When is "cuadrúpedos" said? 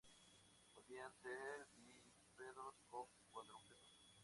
3.31-4.15